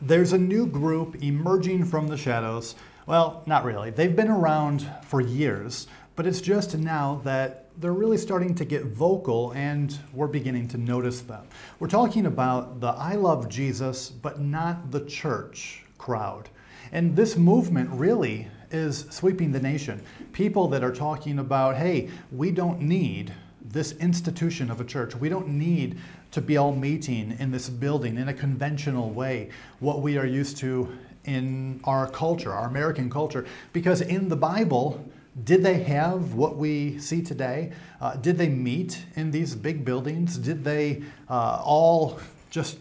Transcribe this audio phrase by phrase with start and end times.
[0.00, 2.76] There's a new group emerging from the shadows.
[3.06, 3.90] Well, not really.
[3.90, 8.84] They've been around for years, but it's just now that they're really starting to get
[8.84, 11.48] vocal and we're beginning to notice them.
[11.80, 16.48] We're talking about the I love Jesus, but not the church crowd.
[16.92, 20.00] And this movement really is sweeping the nation.
[20.32, 25.16] People that are talking about, hey, we don't need this institution of a church.
[25.16, 25.98] We don't need
[26.30, 29.50] to be all meeting in this building in a conventional way,
[29.80, 30.88] what we are used to
[31.24, 33.46] in our culture, our American culture.
[33.72, 35.04] Because in the Bible,
[35.44, 37.72] did they have what we see today?
[38.00, 40.36] Uh, did they meet in these big buildings?
[40.38, 42.18] Did they uh, all
[42.50, 42.78] just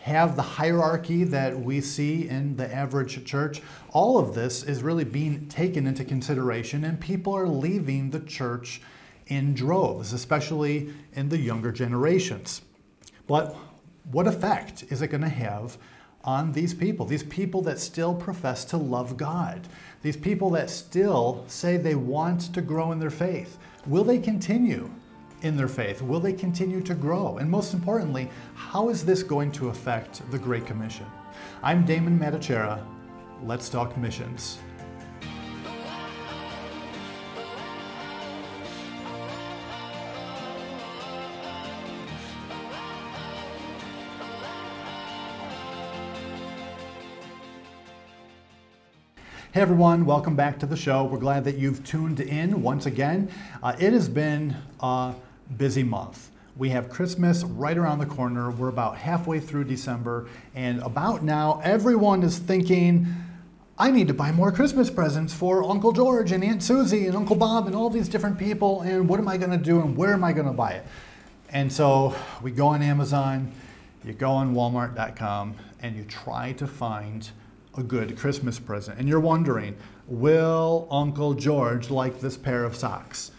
[0.00, 3.62] have the hierarchy that we see in the average church?
[3.90, 8.82] All of this is really being taken into consideration, and people are leaving the church
[9.28, 12.60] in droves, especially in the younger generations.
[13.26, 13.56] But
[14.10, 15.78] what effect is it going to have
[16.24, 17.06] on these people?
[17.06, 19.66] These people that still profess to love God,
[20.02, 23.58] these people that still say they want to grow in their faith.
[23.86, 24.90] Will they continue
[25.42, 26.02] in their faith?
[26.02, 27.38] Will they continue to grow?
[27.38, 31.06] And most importantly, how is this going to affect the Great Commission?
[31.62, 32.84] I'm Damon Matichera.
[33.42, 34.58] Let's talk missions.
[49.54, 51.04] Hey everyone, welcome back to the show.
[51.04, 53.30] We're glad that you've tuned in once again.
[53.62, 55.14] Uh, it has been a
[55.56, 56.32] busy month.
[56.56, 58.50] We have Christmas right around the corner.
[58.50, 63.06] We're about halfway through December, and about now, everyone is thinking,
[63.78, 67.36] I need to buy more Christmas presents for Uncle George and Aunt Susie and Uncle
[67.36, 70.14] Bob and all these different people, and what am I going to do and where
[70.14, 70.86] am I going to buy it?
[71.50, 73.52] And so we go on Amazon,
[74.04, 77.30] you go on Walmart.com, and you try to find
[77.76, 78.98] a good Christmas present.
[78.98, 79.76] And you're wondering,
[80.06, 83.30] will Uncle George like this pair of socks?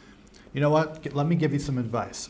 [0.53, 1.13] You know what?
[1.13, 2.29] Let me give you some advice.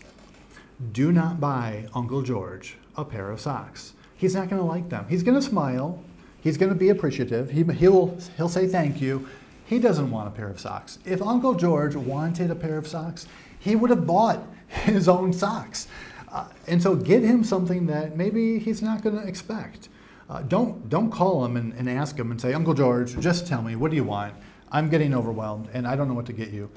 [0.92, 3.94] Do not buy Uncle George a pair of socks.
[4.18, 5.06] He's not going to like them.
[5.10, 6.04] He's going to smile.
[6.42, 7.50] He's going to be appreciative.
[7.50, 9.28] He, he'll, he'll say thank you.
[9.66, 11.00] He doesn't want a pair of socks.
[11.06, 13.28] If Uncle George wanted a pair of socks,
[13.60, 15.88] he would have bought his own socks.
[16.32, 19.90] Uh, and so get him something that maybe he's not going to expect.
[20.30, 23.62] Uh, don't don't call them and, and ask them and say, Uncle George, just tell
[23.62, 24.34] me what do you want?
[24.72, 26.70] I'm getting overwhelmed and I don't know what to get you.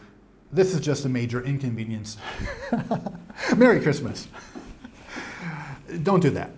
[0.52, 2.16] This is just a major inconvenience.
[3.56, 4.28] Merry Christmas.
[6.02, 6.50] don't do that.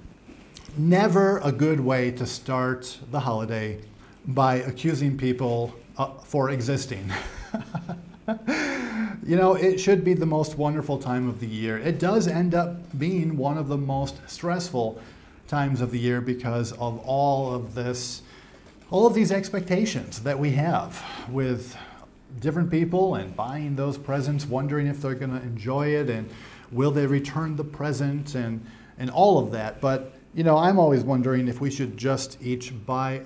[0.76, 3.80] Never a good way to start the holiday
[4.26, 7.12] by accusing people uh, for existing.
[9.26, 11.78] you know, it should be the most wonderful time of the year.
[11.78, 15.00] It does end up being one of the most stressful
[15.50, 18.22] times of the year because of all of this,
[18.90, 21.76] all of these expectations that we have with
[22.38, 26.30] different people and buying those presents, wondering if they're going to enjoy it and
[26.70, 28.64] will they return the present and,
[28.98, 29.80] and all of that.
[29.80, 33.22] But, you know, I'm always wondering if we should just each buy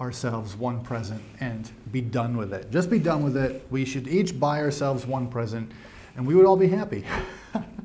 [0.00, 2.72] ourselves one present and be done with it.
[2.72, 3.64] Just be done with it.
[3.70, 5.70] We should each buy ourselves one present
[6.16, 7.04] and we would all be happy.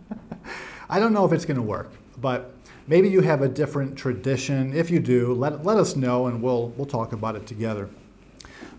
[0.89, 2.55] I don't know if it's going to work, but
[2.88, 4.73] Maybe you have a different tradition.
[4.73, 7.89] If you do, let, let us know and we'll, we'll talk about it together.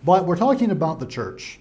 [0.04, 1.58] But we're talking about the church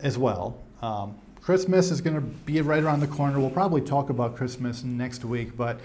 [0.00, 0.58] as well.
[0.80, 3.38] Um, Christmas is going to be right around the corner.
[3.38, 5.80] We'll probably talk about Christmas next week, but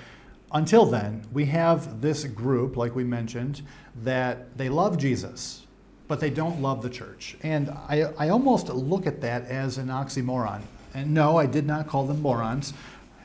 [0.53, 3.61] until then, we have this group, like we mentioned,
[4.03, 5.65] that they love Jesus,
[6.07, 7.35] but they don't love the church.
[7.43, 10.61] And I, I almost look at that as an oxymoron.
[10.93, 12.73] And no, I did not call them morons.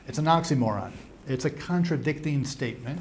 [0.07, 0.91] It's an oxymoron.
[1.29, 2.99] It's a contradicting statement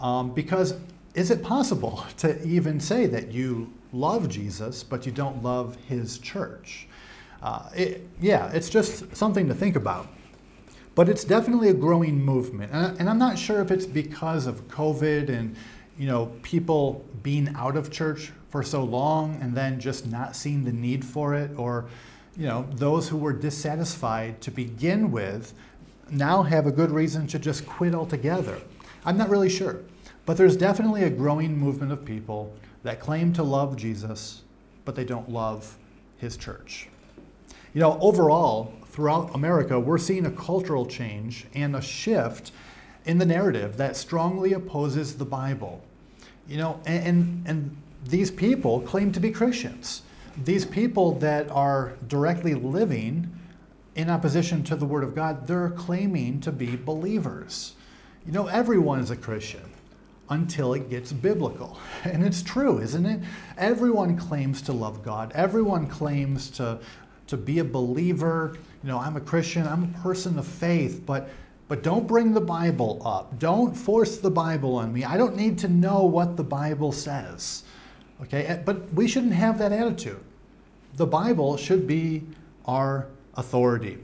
[0.00, 0.74] um, because
[1.14, 6.18] is it possible to even say that you love Jesus but you don't love his
[6.18, 6.88] church?
[7.42, 10.08] Uh, it, yeah, it's just something to think about.
[10.94, 12.72] But it's definitely a growing movement.
[12.72, 15.54] And, and I'm not sure if it's because of COVID and
[15.98, 20.64] you know people being out of church for so long and then just not seeing
[20.64, 21.86] the need for it or
[22.36, 25.54] you know those who were dissatisfied to begin with
[26.10, 28.60] now have a good reason to just quit altogether.
[29.04, 29.80] I'm not really sure.
[30.26, 34.42] But there's definitely a growing movement of people that claim to love Jesus,
[34.84, 35.78] but they don't love
[36.18, 36.88] his church.
[37.72, 42.52] You know, overall, throughout America, we're seeing a cultural change and a shift
[43.04, 45.82] in the narrative that strongly opposes the Bible.
[46.46, 50.02] You know, and, and, and these people claim to be Christians.
[50.44, 53.30] These people that are directly living
[53.98, 57.74] in opposition to the Word of God, they're claiming to be believers.
[58.24, 59.62] You know, everyone is a Christian.
[60.30, 61.78] until it gets biblical.
[62.04, 63.20] And it's true, isn't it?
[63.56, 65.32] Everyone claims to love God.
[65.34, 66.78] Everyone claims to,
[67.28, 68.58] to be a believer.
[68.82, 71.30] You know, I'm a Christian, I'm a person of faith, but
[71.66, 73.38] but don't bring the Bible up.
[73.38, 75.04] Don't force the Bible on me.
[75.04, 77.62] I don't need to know what the Bible says.
[78.22, 78.46] Okay?
[78.46, 80.20] Eh, but we shouldn't have that attitude.
[80.96, 82.24] The Bible should be
[82.64, 83.96] our authority.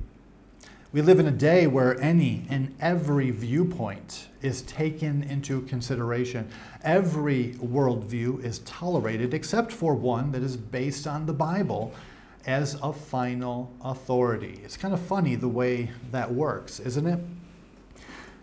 [0.92, 6.48] We live in a day where any and every viewpoint is taken into consideration.
[6.84, 11.92] Every worldview is tolerated except for one that is based on the Bible
[12.46, 14.60] as a final authority.
[14.62, 17.18] It's kind of funny the way that works, isn't it?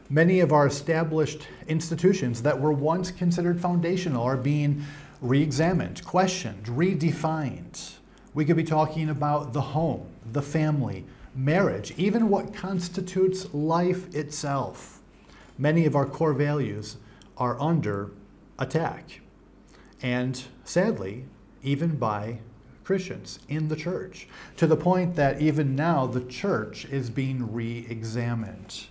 [0.10, 4.84] Many of our established institutions that were once considered foundational are being
[5.22, 7.94] re examined, questioned, redefined.
[8.34, 11.06] We could be talking about the home, the family,
[11.36, 15.00] marriage, even what constitutes life itself.
[15.58, 16.98] Many of our core values
[17.38, 18.12] are under
[18.60, 19.22] attack.
[20.02, 21.26] And sadly,
[21.64, 22.40] even by
[22.84, 27.86] Christians in the church, to the point that even now the church is being re
[27.90, 28.88] examined.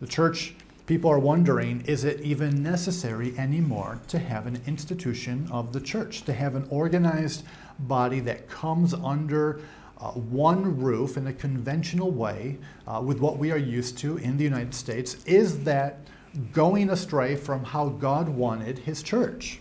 [0.00, 0.54] The church,
[0.86, 6.22] people are wondering is it even necessary anymore to have an institution of the church,
[6.22, 7.44] to have an organized
[7.78, 9.60] body that comes under
[10.02, 12.58] uh, one roof in a conventional way
[12.88, 16.00] uh, with what we are used to in the United States, is that
[16.52, 19.60] going astray from how God wanted His church?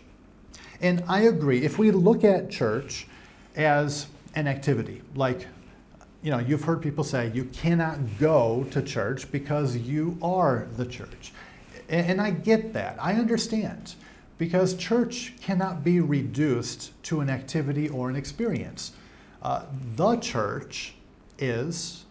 [0.82, 3.06] And I agree, if we look at church
[3.56, 5.46] as an activity, like
[6.24, 10.86] you know, you've heard people say you cannot go to church because you are the
[10.86, 11.34] church.
[11.90, 12.98] And, and I get that.
[13.00, 13.96] I understand.
[14.38, 18.92] Because church cannot be reduced to an activity or an experience.
[19.42, 19.64] Uh,
[19.96, 20.94] the church
[21.40, 22.06] is,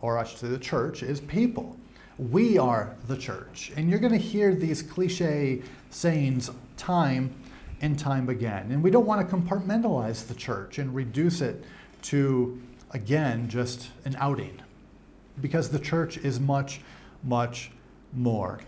[0.00, 1.76] or I should say, the church is people.
[2.18, 3.72] We are the church.
[3.76, 7.34] And you're going to hear these cliche sayings time
[7.80, 8.70] and time again.
[8.70, 11.64] And we don't want to compartmentalize the church and reduce it
[12.02, 12.60] to,
[12.92, 14.60] again, just an outing.
[15.40, 16.80] Because the church is much,
[17.24, 17.72] much
[18.12, 18.60] more.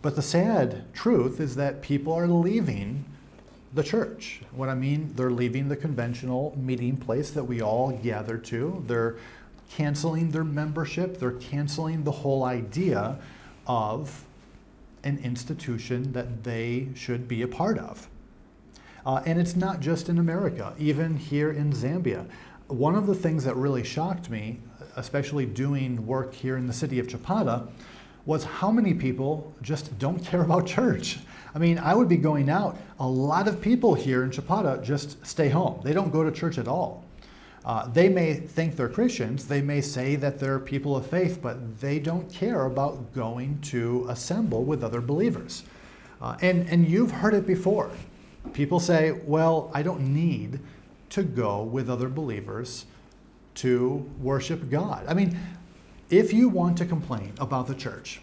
[0.00, 3.04] But the sad truth is that people are leaving
[3.74, 4.40] the church.
[4.52, 8.82] What I mean, they're leaving the conventional meeting place that we all gather to.
[8.86, 9.16] They're
[9.70, 11.18] canceling their membership.
[11.18, 13.18] They're canceling the whole idea
[13.66, 14.24] of
[15.04, 18.08] an institution that they should be a part of.
[19.06, 22.26] Uh, and it's not just in America, even here in Zambia.
[22.66, 24.58] One of the things that really shocked me,
[24.96, 27.68] especially doing work here in the city of Chipata,
[28.28, 31.18] was how many people just don't care about church.
[31.54, 32.76] I mean, I would be going out.
[33.00, 35.80] A lot of people here in Chipata just stay home.
[35.82, 37.02] They don't go to church at all.
[37.64, 41.80] Uh, they may think they're Christians, they may say that they're people of faith, but
[41.80, 45.62] they don't care about going to assemble with other believers.
[46.20, 47.90] Uh, and, and you've heard it before.
[48.52, 50.60] People say, well, I don't need
[51.10, 52.84] to go with other believers
[53.54, 55.06] to worship God.
[55.08, 55.38] I mean,
[56.10, 58.20] if you want to complain about the church,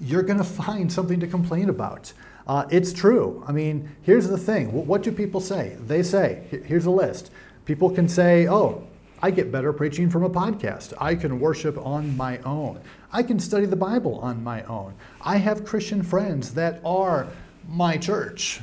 [0.00, 2.12] you're going to find something to complain about.
[2.46, 3.42] Uh, it's true.
[3.46, 5.76] I mean, here's the thing what do people say?
[5.80, 7.30] They say, here's a list.
[7.64, 8.86] People can say, oh,
[9.22, 10.92] I get better preaching from a podcast.
[11.00, 12.80] I can worship on my own.
[13.10, 14.92] I can study the Bible on my own.
[15.22, 17.28] I have Christian friends that are
[17.66, 18.60] my church.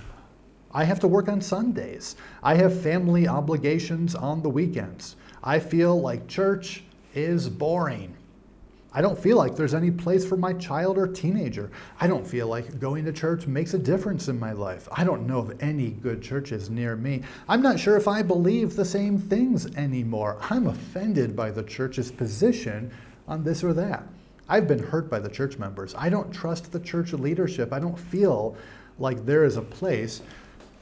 [0.71, 2.15] I have to work on Sundays.
[2.43, 5.15] I have family obligations on the weekends.
[5.43, 6.83] I feel like church
[7.15, 8.15] is boring.
[8.93, 11.71] I don't feel like there's any place for my child or teenager.
[12.01, 14.87] I don't feel like going to church makes a difference in my life.
[14.91, 17.21] I don't know of any good churches near me.
[17.47, 20.37] I'm not sure if I believe the same things anymore.
[20.49, 22.91] I'm offended by the church's position
[23.29, 24.03] on this or that.
[24.49, 25.95] I've been hurt by the church members.
[25.95, 27.71] I don't trust the church leadership.
[27.71, 28.57] I don't feel
[28.99, 30.21] like there is a place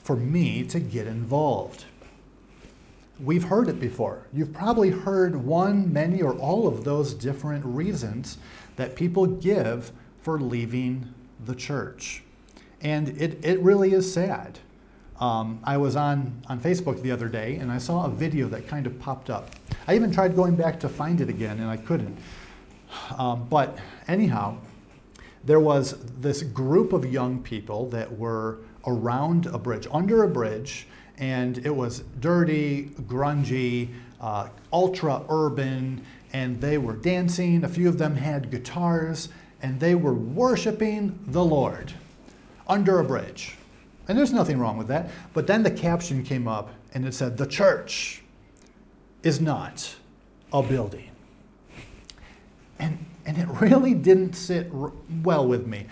[0.03, 1.85] for me to get involved.
[3.23, 4.23] We've heard it before.
[4.31, 8.37] You've probably heard one, many, or all of those different reasons
[8.77, 11.13] that people give for leaving
[11.45, 12.23] the church.
[12.81, 14.59] And it, it really is sad.
[15.19, 18.67] Um, I was on, on Facebook the other day and I saw a video that
[18.67, 19.49] kind of popped up.
[19.85, 22.17] I even tried going back to find it again and I couldn't.
[23.17, 24.57] Um, but anyhow,
[25.43, 30.87] there was this group of young people that were around a bridge, under a bridge,
[31.19, 33.89] and it was dirty, grungy,
[34.21, 37.63] uh, ultra urban, and they were dancing.
[37.63, 39.29] A few of them had guitars,
[39.61, 41.91] and they were worshiping the Lord
[42.67, 43.57] under a bridge.
[44.07, 45.11] And there's nothing wrong with that.
[45.33, 48.23] But then the caption came up and it said, The church
[49.21, 49.95] is not
[50.53, 51.11] a building.
[52.79, 54.71] And, and it really didn't sit
[55.23, 55.85] well with me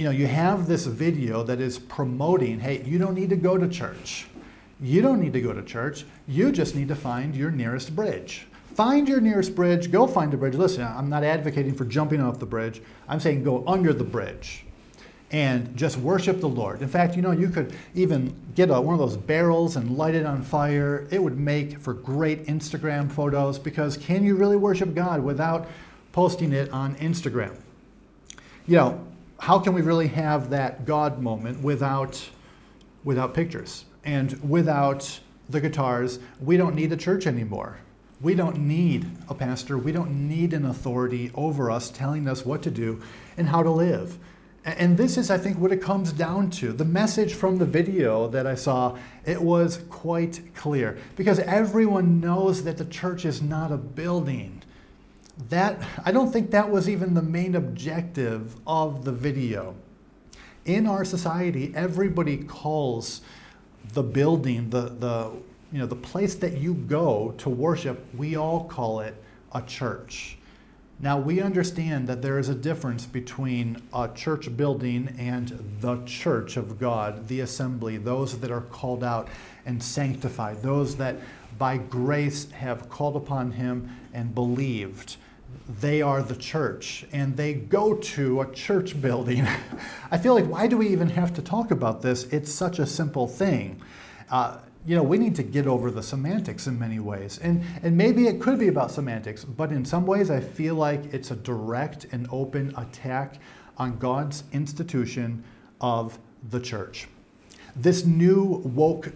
[0.00, 3.58] you know, you have this video that is promoting, hey, you don't need to go
[3.58, 4.26] to church.
[4.80, 6.06] You don't need to go to church.
[6.26, 8.46] You just need to find your nearest bridge.
[8.74, 10.54] Find your nearest bridge, go find a bridge.
[10.54, 12.80] Listen, I'm not advocating for jumping off the bridge.
[13.08, 14.64] I'm saying go under the bridge
[15.32, 16.80] and just worship the Lord.
[16.80, 20.14] In fact, you know, you could even get a, one of those barrels and light
[20.14, 21.06] it on fire.
[21.10, 25.68] It would make for great Instagram photos because can you really worship God without
[26.12, 27.54] posting it on Instagram?
[28.66, 29.06] You know,
[29.40, 32.28] how can we really have that God moment without
[33.02, 36.18] without pictures and without the guitars?
[36.40, 37.78] We don't need a church anymore.
[38.20, 39.78] We don't need a pastor.
[39.78, 43.00] We don't need an authority over us telling us what to do
[43.38, 44.18] and how to live.
[44.62, 46.72] And this is, I think, what it comes down to.
[46.72, 52.62] The message from the video that I saw, it was quite clear because everyone knows
[52.64, 54.59] that the church is not a building.
[55.48, 59.74] That I don't think that was even the main objective of the video.
[60.64, 63.22] In our society, everybody calls
[63.94, 65.32] the building, the, the,
[65.72, 69.14] you know, the place that you go to worship, we all call it
[69.54, 70.36] a church.
[71.02, 75.48] Now, we understand that there is a difference between a church building and
[75.80, 79.28] the church of God, the assembly, those that are called out
[79.64, 81.16] and sanctified, those that
[81.58, 85.16] by grace have called upon Him and believed.
[85.78, 89.46] They are the church, and they go to a church building.
[90.10, 92.24] I feel like, why do we even have to talk about this?
[92.24, 93.80] It's such a simple thing.
[94.30, 97.38] Uh, you know, we need to get over the semantics in many ways.
[97.42, 101.12] And, and maybe it could be about semantics, but in some ways I feel like
[101.12, 103.36] it's a direct and open attack
[103.76, 105.44] on God's institution
[105.80, 107.08] of the church.
[107.76, 109.12] This new woke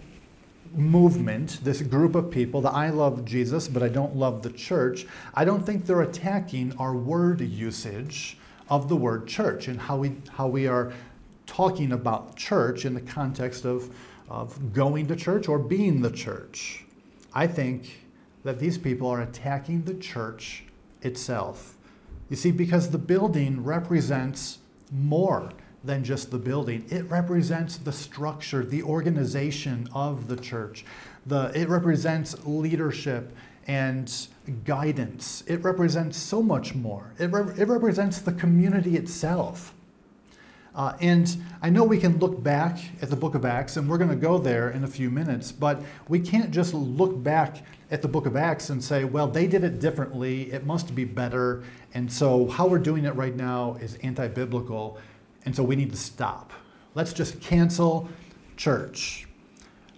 [0.75, 5.07] movement, this group of people, that I love Jesus, but I don't love the church,
[5.35, 8.37] I don't think they're attacking our word usage
[8.69, 10.93] of the word church and how we, how we are
[11.47, 13.95] talking about church in the context of
[14.29, 16.85] of going to church or being the church.
[17.33, 18.05] I think
[18.45, 20.65] that these people are attacking the church
[21.03, 21.77] itself.
[22.31, 24.59] You see, because the building represents
[24.91, 25.51] more
[25.85, 30.85] than just the building, it represents the structure, the organization of the church.
[31.27, 33.33] The, it represents leadership
[33.67, 34.27] and
[34.65, 35.43] guidance.
[35.47, 37.13] It represents so much more.
[37.19, 39.75] It, re- it represents the community itself.
[40.75, 43.99] Uh, and I know we can look back at the book of Acts, and we're
[43.99, 47.59] going to go there in a few minutes, but we can't just look back
[47.93, 51.05] at the book of Acts and say, well, they did it differently, it must be
[51.05, 51.63] better,
[51.95, 54.99] and so how we're doing it right now is anti biblical,
[55.45, 56.53] and so we need to stop.
[56.95, 58.09] Let's just cancel
[58.57, 59.27] church.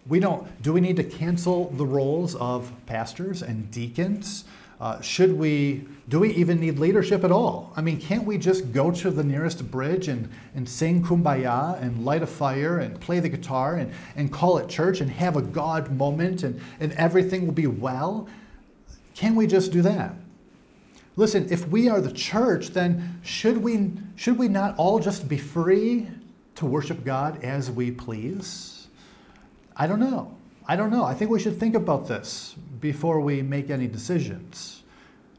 [0.09, 4.45] We don't, do we need to cancel the roles of pastors and deacons?
[4.81, 7.73] Uh, should we, do we even need leadership at all?
[7.77, 12.05] I mean, can't we just go to the nearest bridge and, and sing kumbaya and
[12.05, 15.43] light a fire and play the guitar and, and call it church and have a
[15.43, 18.29] God moment and, and everything will be well?
[19.15, 20.15] Can we just do that?
[21.17, 25.39] Listen, if we are the church, then should we, should we not all just be
[25.39, 26.09] free
[26.57, 28.89] to worship God as we please?
[29.75, 30.37] I don't know.
[30.69, 31.05] I don't know.
[31.05, 34.83] I think we should think about this before we make any decisions.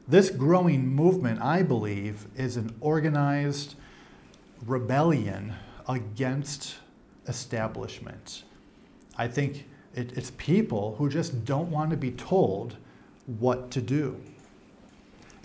[0.07, 3.75] This growing movement, I believe, is an organized
[4.65, 5.53] rebellion
[5.87, 6.77] against
[7.27, 8.43] establishment.
[9.17, 12.77] I think it, it's people who just don't want to be told
[13.39, 14.19] what to do.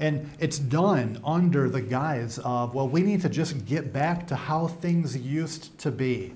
[0.03, 4.35] And it's done under the guise of, well, we need to just get back to
[4.35, 6.33] how things used to be.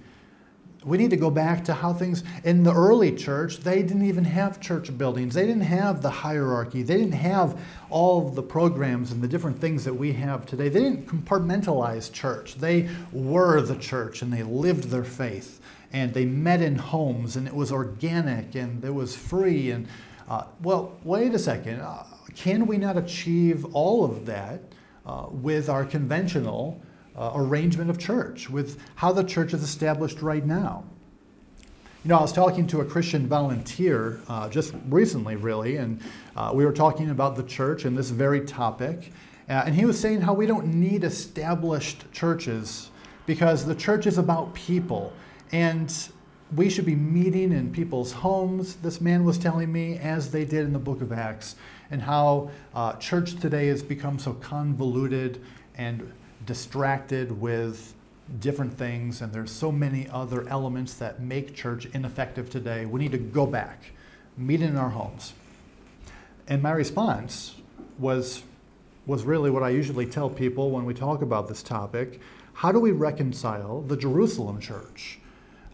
[0.85, 4.25] We need to go back to how things in the early church, they didn't even
[4.25, 5.35] have church buildings.
[5.35, 6.85] They didn't have the hierarchy.
[6.85, 10.69] They didn't have all the programs and the different things that we have today.
[10.69, 12.55] They didn't compartmentalize church.
[12.55, 15.61] They were the church and they lived their faith.
[15.93, 19.73] And they met in homes and it was organic and it was free.
[19.73, 19.89] And
[20.29, 21.81] uh, well, wait a second.
[22.37, 24.61] Can we not achieve all of that
[25.05, 26.81] uh, with our conventional?
[27.16, 30.85] uh, arrangement of church, with how the church is established right now.
[32.05, 36.00] You know, I was talking to a Christian volunteer uh, just recently, really, and
[36.37, 39.12] uh, we were talking about the church and this very topic.
[39.49, 42.90] Uh, and he was saying how we don't need established churches
[43.26, 45.12] because the church is about people.
[45.50, 45.93] And
[46.55, 50.64] we should be meeting in people's homes, this man was telling me, as they did
[50.64, 51.57] in the book of Acts,
[51.90, 55.43] and how uh, church today has become so convoluted
[55.76, 56.12] and
[56.45, 57.95] distracted with
[58.40, 62.85] different things, and there's so many other elements that make church ineffective today.
[62.87, 63.93] We need to go back,
[64.37, 65.33] meet in our homes.
[66.49, 67.55] And my response
[67.99, 68.43] was,
[69.07, 72.21] was really what I usually tell people when we talk about this topic.
[72.55, 75.19] how do we reconcile the Jerusalem church?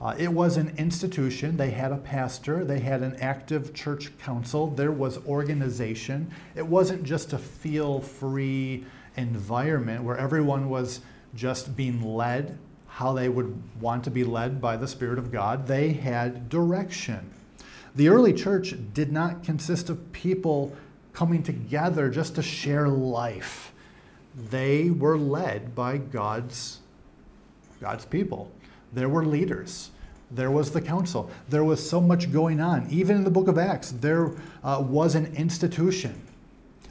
[0.02, 1.56] Uh, it was an institution.
[1.56, 6.28] They had a pastor, they had an active church council, there was organization.
[6.56, 8.84] It wasn't just a feel free
[9.16, 11.02] environment where everyone was
[11.36, 15.66] just being led how they would want to be led by the Spirit of God.
[15.66, 17.30] They had direction.
[17.94, 20.76] The early church did not consist of people
[21.14, 23.72] coming together just to share life.
[24.50, 26.80] They were led by God's,
[27.80, 28.50] God's people.
[28.92, 29.90] There were leaders.
[30.30, 31.30] There was the council.
[31.48, 32.86] There was so much going on.
[32.90, 34.32] Even in the book of Acts, there
[34.64, 36.20] uh, was an institution.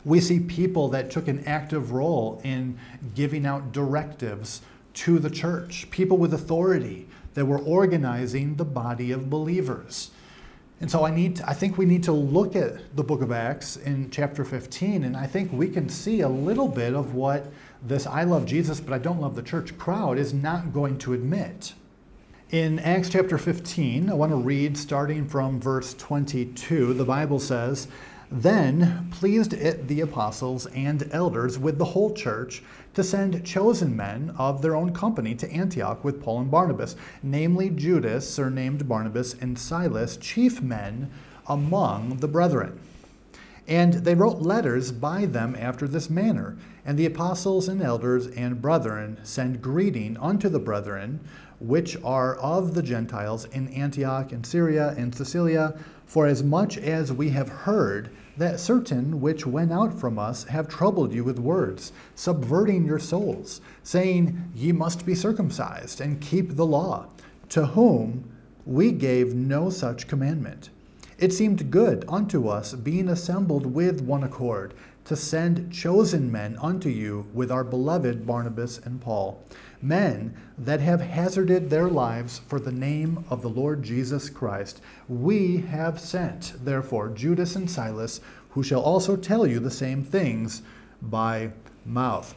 [0.05, 2.77] We see people that took an active role in
[3.15, 4.61] giving out directives
[4.93, 10.11] to the church, people with authority that were organizing the body of believers.
[10.81, 13.31] And so I need to, I think we need to look at the book of
[13.31, 17.45] Acts in chapter 15 and I think we can see a little bit of what
[17.83, 21.13] this I love Jesus but I don't love the church crowd is not going to
[21.13, 21.73] admit.
[22.51, 26.93] In Acts chapter 15, I want to read starting from verse 22.
[26.93, 27.87] The Bible says,
[28.29, 32.61] then pleased it the apostles and elders with the whole church
[32.93, 37.69] to send chosen men of their own company to Antioch with Paul and Barnabas, namely
[37.69, 41.09] Judas, surnamed Barsabas, and Silas, chief men
[41.47, 42.81] among the brethren.
[43.65, 46.57] And they wrote letters by them after this manner.
[46.83, 51.21] And the apostles and elders and brethren send greeting unto the brethren
[51.61, 57.13] which are of the Gentiles in Antioch and Syria and Cilicia, for as much as
[57.13, 61.93] we have heard that certain which went out from us have troubled you with words,
[62.15, 67.07] subverting your souls, saying, Ye must be circumcised and keep the law,
[67.49, 68.29] to whom
[68.65, 70.69] we gave no such commandment.
[71.19, 74.73] It seemed good unto us, being assembled with one accord,
[75.05, 79.43] to send chosen men unto you with our beloved Barnabas and Paul
[79.81, 84.81] men that have hazarded their lives for the name of the Lord Jesus Christ.
[85.07, 90.61] We have sent, therefore, Judas and Silas, who shall also tell you the same things
[91.01, 91.51] by
[91.85, 92.35] mouth.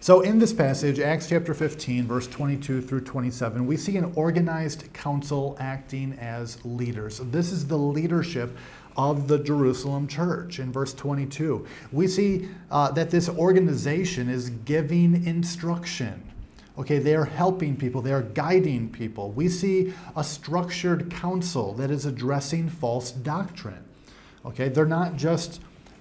[0.00, 4.92] So, in this passage, Acts chapter 15, verse 22 through 27, we see an organized
[4.92, 7.18] council acting as leaders.
[7.18, 8.56] This is the leadership
[8.96, 10.58] of the Jerusalem church.
[10.58, 16.22] In verse 22, we see uh, that this organization is giving instruction.
[16.78, 19.30] Okay, they are helping people, they are guiding people.
[19.30, 23.82] We see a structured council that is addressing false doctrine.
[24.44, 25.60] Okay, they're not just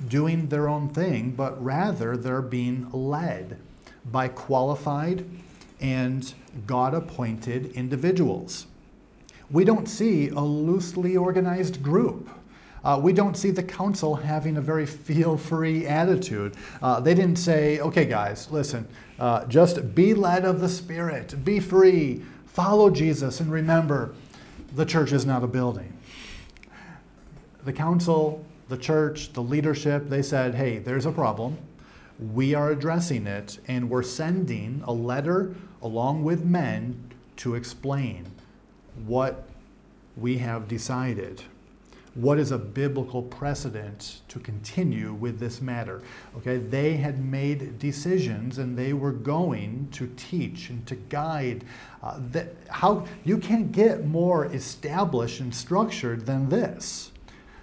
[0.10, 3.58] doing their own thing, but rather they're being led
[4.12, 5.26] by qualified
[5.80, 6.34] and
[6.68, 8.68] God appointed individuals.
[9.50, 12.30] We don't see a loosely organized group.
[12.86, 16.56] Uh, we don't see the council having a very feel free attitude.
[16.84, 18.88] Uh, they didn't say, okay, guys, listen,
[19.20, 24.14] uh, just be led of the Spirit, be free, follow Jesus, and remember,
[24.76, 25.92] the church is not a building.
[27.64, 31.58] The council, the church, the leadership, they said, hey, there's a problem.
[32.34, 38.28] We are addressing it, and we're sending a letter along with men to explain
[39.08, 39.48] what
[40.16, 41.44] we have decided
[42.16, 46.02] what is a biblical precedent to continue with this matter.
[46.38, 51.66] Okay, they had made decisions and they were going to teach and to guide.
[52.02, 57.12] Uh, that how you can't get more established and structured than this.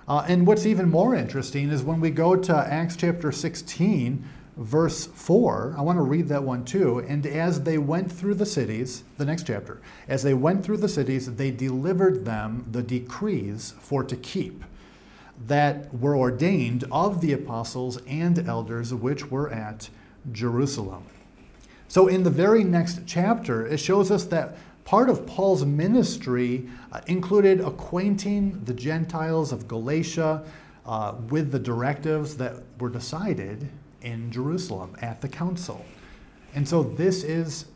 [0.07, 4.23] Uh, and what's even more interesting is when we go to Acts chapter 16,
[4.57, 6.99] verse 4, I want to read that one too.
[7.01, 10.88] And as they went through the cities, the next chapter, as they went through the
[10.88, 14.65] cities, they delivered them the decrees for to keep
[15.47, 19.88] that were ordained of the apostles and elders which were at
[20.31, 21.05] Jerusalem.
[21.88, 27.01] So, in the very next chapter, it shows us that part of Paul's ministry uh,
[27.07, 30.45] included acquainting the Gentiles of Galatia
[30.87, 33.69] uh, with the directives that were decided
[34.03, 35.85] in Jerusalem at the council.
[36.55, 37.67] And so this is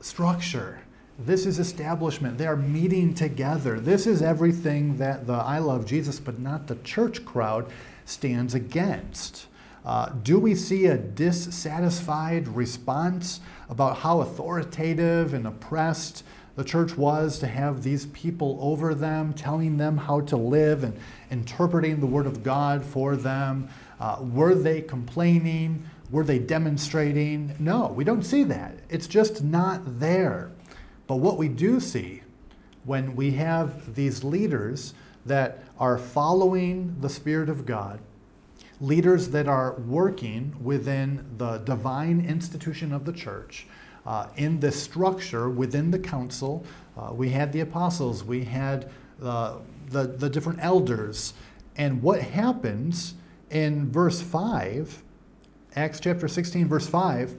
[0.00, 0.80] structure.
[1.18, 2.38] This is establishment.
[2.38, 3.80] They are meeting together.
[3.80, 7.70] This is everything that the I love Jesus, but not the church crowd
[8.04, 9.46] stands against.
[9.84, 16.24] Uh, do we see a dissatisfied response about how authoritative and oppressed
[16.56, 20.96] the church was to have these people over them, telling them how to live and
[21.30, 23.68] interpreting the Word of God for them?
[24.00, 25.88] Uh, were they complaining?
[26.10, 27.54] Were they demonstrating?
[27.58, 28.78] No, we don't see that.
[28.88, 30.50] It's just not there.
[31.06, 32.22] But what we do see
[32.84, 34.94] when we have these leaders
[35.26, 38.00] that are following the Spirit of God,
[38.80, 43.66] leaders that are working within the divine institution of the church,
[44.06, 46.64] uh, in this structure within the council.
[46.96, 48.90] Uh, we had the apostles, we had
[49.22, 49.56] uh,
[49.88, 51.34] the, the different elders.
[51.76, 53.14] And what happens
[53.50, 55.02] in verse 5,
[55.76, 57.34] Acts chapter 16, verse 5,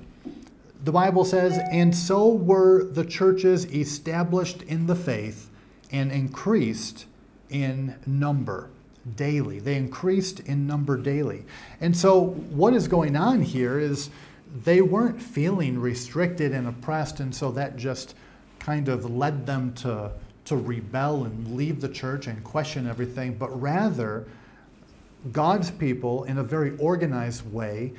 [0.84, 5.50] the Bible says, And so were the churches established in the faith
[5.92, 7.06] and increased
[7.50, 8.70] in number
[9.16, 9.60] daily.
[9.60, 11.46] They increased in number daily.
[11.80, 14.10] And so, what is going on here is
[14.64, 18.16] they weren't feeling restricted and oppressed, and so that just
[18.60, 20.12] kind of led them to,
[20.46, 24.26] to rebel and leave the church and question everything, but rather,
[25.32, 27.94] God's people, in a very organized way,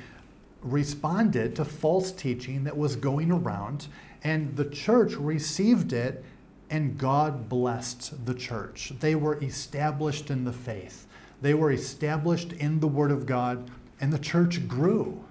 [0.61, 3.87] responded to false teaching that was going around,
[4.23, 6.23] and the church received it
[6.69, 8.91] and God blessed the church.
[8.99, 11.07] They were established in the faith,
[11.41, 13.69] they were established in the Word of God,
[14.01, 15.23] and the church grew.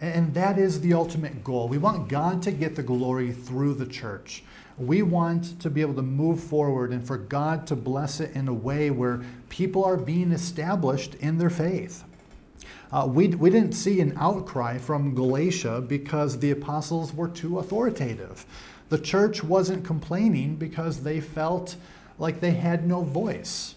[0.00, 1.68] And that is the ultimate goal.
[1.68, 4.42] We want God to get the glory through the church.
[4.76, 8.48] We want to be able to move forward and for God to bless it in
[8.48, 9.22] a way where
[9.54, 12.02] people are being established in their faith.
[12.90, 18.44] Uh, we, we didn't see an outcry from Galatia because the apostles were too authoritative.
[18.88, 21.76] The church wasn't complaining because they felt
[22.18, 23.76] like they had no voice.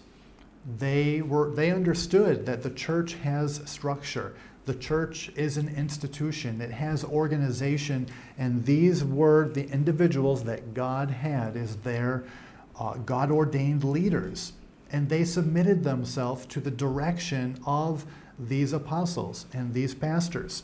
[0.78, 4.34] They, were, they understood that the church has structure.
[4.66, 11.08] The church is an institution, it has organization, and these were the individuals that God
[11.08, 12.24] had as their
[12.80, 14.54] uh, God ordained leaders.
[14.90, 18.06] And they submitted themselves to the direction of
[18.38, 20.62] these apostles and these pastors.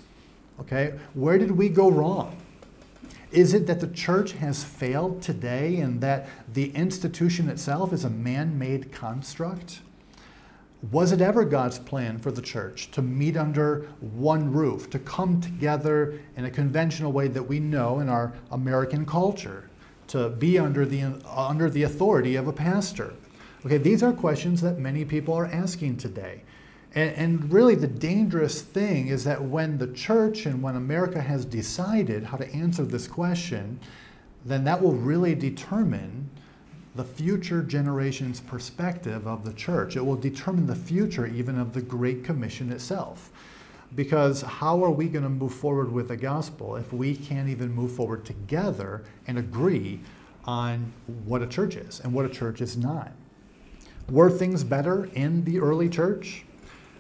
[0.61, 2.37] Okay, where did we go wrong?
[3.33, 8.11] Is it that the church has failed today and that the institution itself is a
[8.11, 9.81] man made construct?
[10.93, 15.41] Was it ever God's plan for the church to meet under one roof, to come
[15.41, 19.69] together in a conventional way that we know in our American culture,
[20.09, 23.15] to be under the, under the authority of a pastor?
[23.67, 26.43] Okay, these are questions that many people are asking today.
[26.95, 31.45] And, and, really, the dangerous thing is that when the church and when America has
[31.47, 33.81] decided how to answer this question,
[34.45, 36.29] then that will really determine
[36.95, 39.97] the future generation's perspective of the church.
[39.97, 43.33] It will determine the future even of the Great Commission itself.
[43.95, 47.73] Because how are we going to move forward with the gospel if we can't even
[47.73, 50.01] move forward together and agree
[50.45, 50.93] on
[51.25, 53.13] what a church is and what a church is not?
[54.11, 56.45] Were things better in the early church?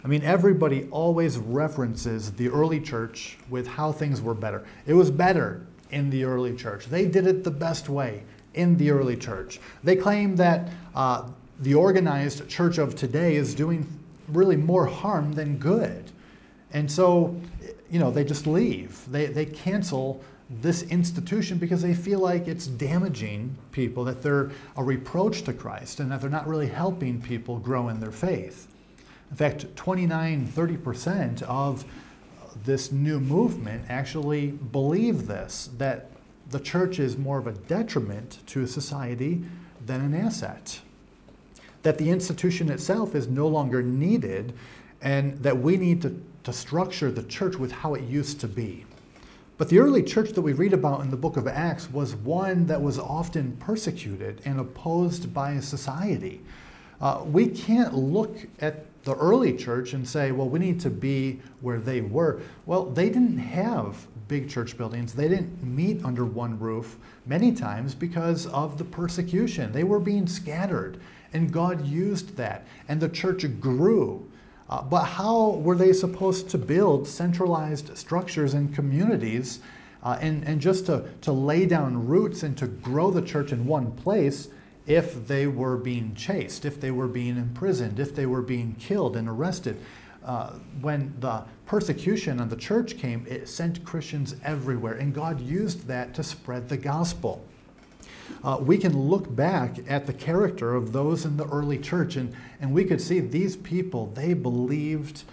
[0.03, 4.64] I mean, everybody always references the early church with how things were better.
[4.87, 6.87] It was better in the early church.
[6.87, 9.61] They did it the best way in the early church.
[9.83, 11.29] They claim that uh,
[11.61, 13.87] the organized church of today is doing
[14.29, 16.11] really more harm than good.
[16.73, 17.40] And so,
[17.90, 19.05] you know, they just leave.
[19.11, 24.85] They, they cancel this institution because they feel like it's damaging people, that they're a
[24.85, 28.68] reproach to Christ, and that they're not really helping people grow in their faith.
[29.30, 31.85] In fact, 29, 30% of
[32.64, 36.11] this new movement actually believe this that
[36.50, 39.42] the church is more of a detriment to society
[39.87, 40.80] than an asset.
[41.83, 44.54] That the institution itself is no longer needed,
[45.00, 48.85] and that we need to, to structure the church with how it used to be.
[49.57, 52.67] But the early church that we read about in the book of Acts was one
[52.67, 56.40] that was often persecuted and opposed by society.
[57.01, 61.40] Uh, we can't look at the early church and say, well, we need to be
[61.61, 62.40] where they were.
[62.67, 65.12] Well, they didn't have big church buildings.
[65.12, 69.71] They didn't meet under one roof many times because of the persecution.
[69.71, 70.99] They were being scattered,
[71.33, 74.27] and God used that, and the church grew.
[74.68, 79.61] Uh, but how were they supposed to build centralized structures and communities
[80.03, 83.66] uh, and, and just to, to lay down roots and to grow the church in
[83.66, 84.48] one place?
[84.87, 89.16] if they were being chased, if they were being imprisoned, if they were being killed
[89.16, 89.77] and arrested.
[90.24, 90.50] Uh,
[90.81, 96.14] when the persecution on the church came, it sent Christians everywhere, and God used that
[96.14, 97.44] to spread the gospel.
[98.42, 102.34] Uh, we can look back at the character of those in the early church, and,
[102.60, 105.24] and we could see these people, they believed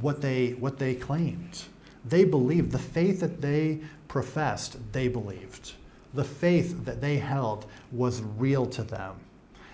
[0.00, 1.64] what they, what they claimed.
[2.04, 5.72] They believed the faith that they professed, they believed
[6.14, 9.14] the faith that they held was real to them.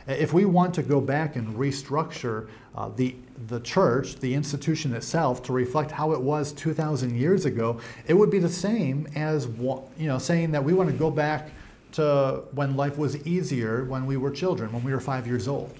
[0.07, 3.17] If we want to go back and restructure uh, the,
[3.49, 8.31] the church, the institution itself, to reflect how it was 2,000 years ago, it would
[8.31, 11.51] be the same as you know, saying that we want to go back
[11.93, 15.75] to when life was easier when we were children, when we were five years old.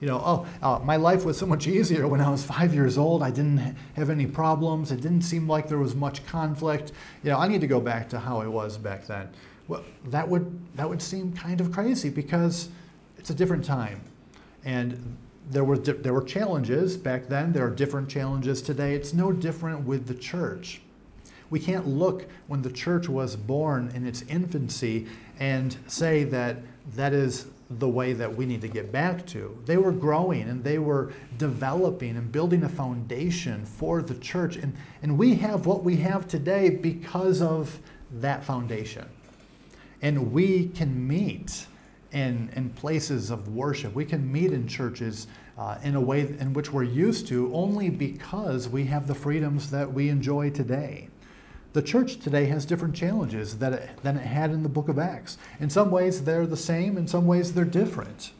[0.00, 2.96] You know, oh, uh, my life was so much easier when I was five years
[2.96, 3.22] old.
[3.22, 4.92] I didn't have any problems.
[4.92, 6.92] It didn't seem like there was much conflict.
[7.24, 9.28] You know, I need to go back to how I was back then.
[9.66, 12.68] Well, that would that would seem kind of crazy because
[13.18, 14.00] it's a different time,
[14.64, 15.16] and
[15.50, 17.52] there were there were challenges back then.
[17.52, 18.94] There are different challenges today.
[18.94, 20.80] It's no different with the church.
[21.50, 25.06] We can't look when the church was born in its infancy
[25.38, 26.58] and say that
[26.94, 29.56] that is the way that we need to get back to.
[29.66, 34.56] They were growing and they were developing and building a foundation for the church.
[34.56, 37.78] And, and we have what we have today because of
[38.20, 39.06] that foundation.
[40.00, 41.66] And we can meet
[42.12, 43.94] in, in places of worship.
[43.94, 45.26] We can meet in churches
[45.58, 49.70] uh, in a way in which we're used to only because we have the freedoms
[49.70, 51.08] that we enjoy today.
[51.74, 54.98] The church today has different challenges that it, than it had in the book of
[54.98, 55.36] Acts.
[55.60, 58.32] In some ways, they're the same, in some ways, they're different.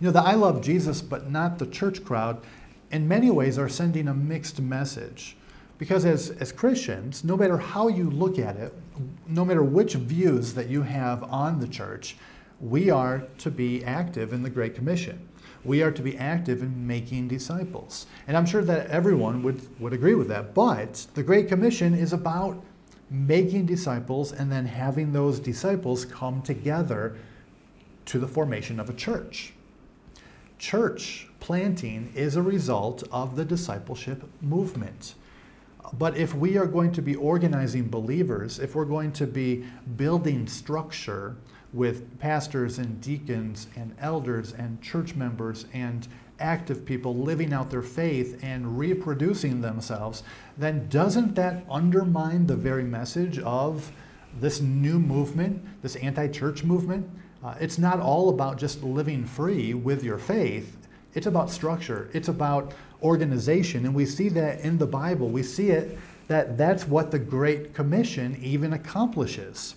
[0.00, 2.42] You know, the I love Jesus, but not the church crowd,
[2.90, 5.36] in many ways, are sending a mixed message.
[5.78, 8.74] Because as, as Christians, no matter how you look at it,
[9.26, 12.16] no matter which views that you have on the church,
[12.60, 15.26] we are to be active in the Great Commission.
[15.64, 18.06] We are to be active in making disciples.
[18.26, 20.54] And I'm sure that everyone would, would agree with that.
[20.54, 22.62] But the Great Commission is about
[23.10, 27.16] making disciples and then having those disciples come together
[28.06, 29.52] to the formation of a church.
[30.58, 35.14] Church planting is a result of the discipleship movement.
[35.92, 39.64] But if we are going to be organizing believers, if we're going to be
[39.96, 41.36] building structure
[41.72, 46.06] with pastors and deacons and elders and church members and
[46.38, 50.22] active people living out their faith and reproducing themselves,
[50.58, 53.90] then doesn't that undermine the very message of
[54.40, 57.08] this new movement, this anti church movement?
[57.44, 60.76] Uh, it's not all about just living free with your faith.
[61.14, 62.08] It's about structure.
[62.12, 63.84] It's about organization.
[63.84, 65.28] And we see that in the Bible.
[65.28, 69.74] We see it that that's what the Great Commission even accomplishes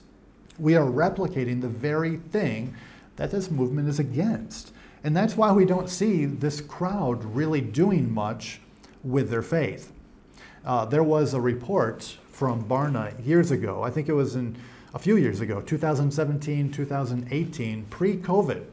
[0.60, 2.76] we are replicating the very thing
[3.16, 4.74] that this movement is against.
[5.04, 8.60] And that's why we don't see this crowd really doing much
[9.04, 9.92] with their faith.
[10.66, 14.58] Uh, there was a report from Barna years ago, I think it was in
[14.94, 18.64] a few years ago, 2017, 2018, pre COVID.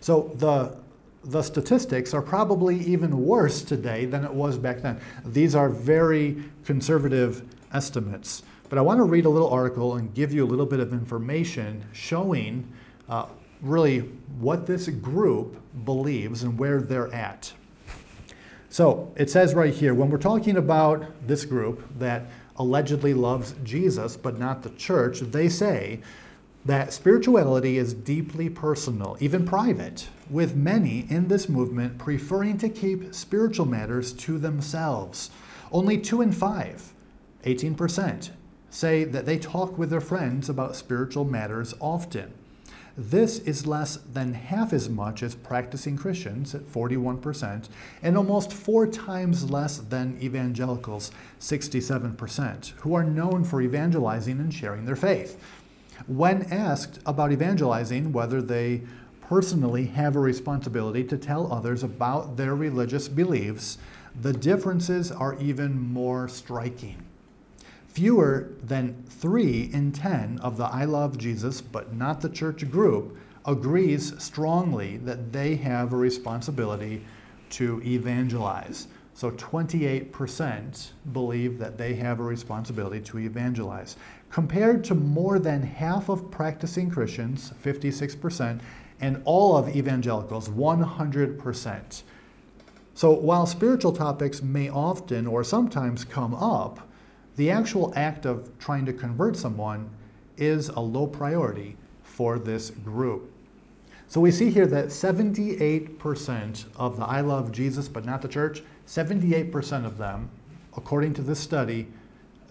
[0.00, 0.76] So the,
[1.24, 5.00] the statistics are probably even worse today than it was back then.
[5.24, 8.42] These are very conservative estimates.
[8.72, 10.94] But I want to read a little article and give you a little bit of
[10.94, 12.66] information showing
[13.06, 13.26] uh,
[13.60, 13.98] really
[14.38, 17.52] what this group believes and where they're at.
[18.70, 24.16] So it says right here when we're talking about this group that allegedly loves Jesus
[24.16, 26.00] but not the church, they say
[26.64, 33.14] that spirituality is deeply personal, even private, with many in this movement preferring to keep
[33.14, 35.30] spiritual matters to themselves.
[35.70, 36.94] Only two in five,
[37.44, 38.30] 18%,
[38.72, 42.32] say that they talk with their friends about spiritual matters often.
[42.96, 47.68] This is less than half as much as practicing Christians at 41%,
[48.02, 54.84] and almost four times less than evangelicals, 67%, who are known for evangelizing and sharing
[54.84, 55.38] their faith.
[56.06, 58.82] When asked about evangelizing, whether they
[59.22, 63.78] personally have a responsibility to tell others about their religious beliefs,
[64.20, 67.02] the differences are even more striking.
[67.92, 73.18] Fewer than 3 in 10 of the I Love Jesus but not the church group
[73.44, 77.04] agrees strongly that they have a responsibility
[77.50, 78.88] to evangelize.
[79.12, 83.96] So 28% believe that they have a responsibility to evangelize,
[84.30, 88.60] compared to more than half of practicing Christians, 56%,
[89.02, 92.02] and all of evangelicals, 100%.
[92.94, 96.88] So while spiritual topics may often or sometimes come up,
[97.36, 99.88] the actual act of trying to convert someone
[100.36, 103.30] is a low priority for this group.
[104.08, 108.62] So we see here that 78% of the I love Jesus but not the church,
[108.86, 110.28] 78% of them,
[110.76, 111.86] according to this study,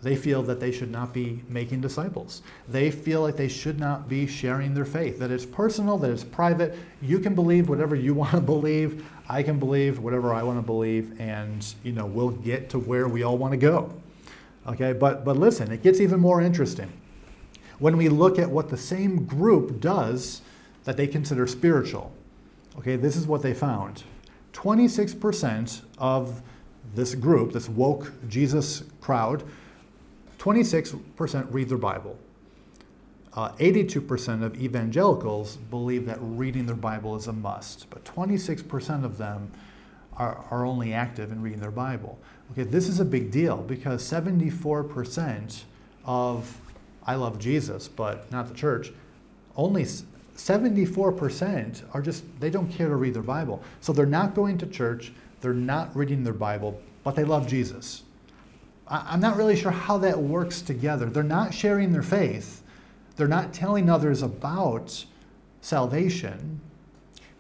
[0.02, 2.42] they feel that they should not be making disciples.
[2.68, 6.24] They feel like they should not be sharing their faith, that it's personal, that it's
[6.24, 6.76] private.
[7.02, 9.06] You can believe whatever you want to believe.
[9.30, 13.08] I can believe whatever I want to believe, and you know, we'll get to where
[13.08, 13.94] we all want to go.
[14.68, 16.92] Okay, but, but listen, it gets even more interesting.
[17.80, 20.42] When we look at what the same group does
[20.84, 22.12] that they consider spiritual,
[22.78, 24.04] okay, this is what they found
[24.54, 26.42] 26% of
[26.94, 29.44] this group, this woke Jesus crowd,
[30.38, 32.18] 26% read their Bible.
[33.34, 39.18] Uh, 82% of evangelicals believe that reading their Bible is a must, but 26% of
[39.18, 39.52] them
[40.22, 42.20] are, are only active in reading their Bible.
[42.52, 45.64] Okay, this is a big deal because 74%
[46.06, 46.58] of
[47.04, 48.92] I love Jesus, but not the church,
[49.56, 53.64] only 74% are just, they don't care to read their Bible.
[53.80, 58.04] So they're not going to church, they're not reading their Bible, but they love Jesus.
[58.88, 61.10] I'm not really sure how that works together.
[61.10, 62.62] They're not sharing their faith,
[63.16, 65.04] they're not telling others about
[65.62, 66.62] salvation,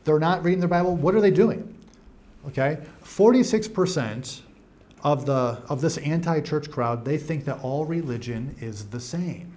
[0.04, 0.96] they're not reading their Bible.
[0.96, 1.78] What are they doing?
[2.47, 4.41] Okay, 46%
[5.04, 9.56] of, the, of this anti church crowd, they think that all religion is the same.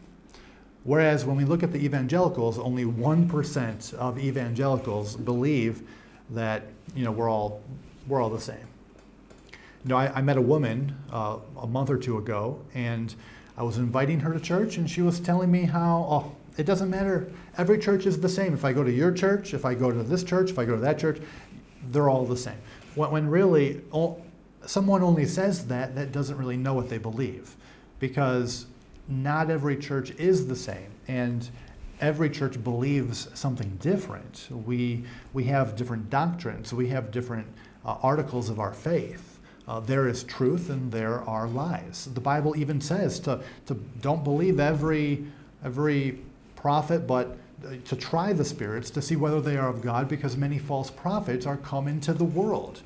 [0.85, 5.83] Whereas when we look at the evangelicals, only 1% of evangelicals believe
[6.31, 7.62] that you know, we're, all,
[8.07, 8.66] we're all the same.
[9.51, 13.14] You know, I, I met a woman uh, a month or two ago, and
[13.57, 16.90] I was inviting her to church, and she was telling me how, oh, it doesn't
[16.90, 17.31] matter.
[17.57, 18.53] Every church is the same.
[18.53, 20.75] If I go to your church, if I go to this church, if I go
[20.75, 21.20] to that church,
[21.90, 22.59] they're all the same.
[22.95, 23.83] When, really,
[24.67, 27.57] someone only says that that doesn't really know what they believe
[27.99, 28.67] because
[29.09, 31.49] not every church is the same and
[32.01, 34.49] every church believes something different.
[34.51, 36.73] We we have different doctrines.
[36.73, 37.47] We have different
[37.85, 39.39] uh, articles of our faith.
[39.67, 42.09] Uh, there is truth and there are lies.
[42.13, 45.25] The bible even says to, to don't believe every
[45.65, 46.19] every
[46.57, 50.37] prophet but Uh, to try the spirits to see whether they are of god because
[50.37, 52.83] many false prophets are come into the world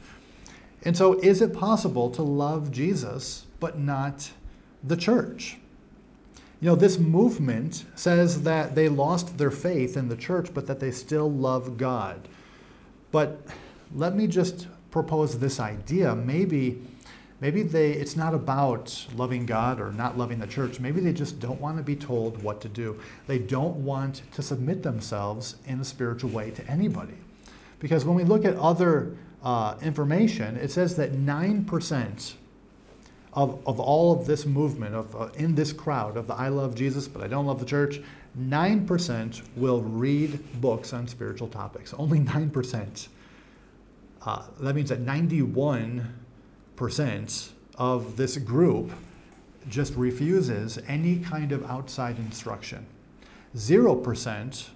[0.82, 4.30] and so, is it possible to love Jesus but not
[4.84, 5.58] the church?
[6.60, 10.80] You know, this movement says that they lost their faith in the church, but that
[10.80, 12.28] they still love God.
[13.12, 13.40] But
[13.94, 16.14] let me just propose this idea.
[16.14, 16.82] Maybe,
[17.40, 20.80] maybe they, it's not about loving God or not loving the church.
[20.80, 22.98] Maybe they just don't want to be told what to do.
[23.26, 27.14] They don't want to submit themselves in a spiritual way to anybody.
[27.80, 32.34] Because when we look at other uh, information, it says that 9%
[33.34, 36.74] of, of all of this movement, of, uh, in this crowd of the I love
[36.74, 38.00] Jesus, but I don't love the church,
[38.38, 41.94] 9% will read books on spiritual topics.
[41.94, 43.08] Only 9%.
[44.22, 46.04] Uh, that means that 91%
[47.76, 48.92] of this group
[49.68, 52.86] just refuses any kind of outside instruction.
[53.56, 54.68] 0%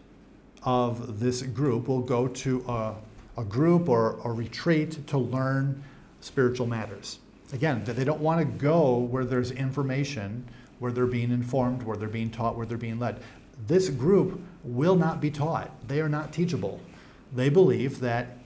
[0.64, 2.94] of this group will go to a
[3.36, 5.82] a group or a retreat to learn
[6.20, 7.18] spiritual matters.
[7.52, 12.08] Again, they don't want to go where there's information, where they're being informed, where they're
[12.08, 13.20] being taught, where they're being led.
[13.66, 15.70] This group will not be taught.
[15.88, 16.80] They are not teachable.
[17.34, 18.38] They believe that,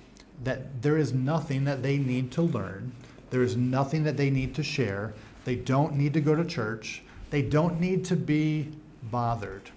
[0.44, 2.92] that there is nothing that they need to learn,
[3.30, 5.14] there is nothing that they need to share.
[5.44, 8.68] They don't need to go to church, they don't need to be
[9.02, 9.70] bothered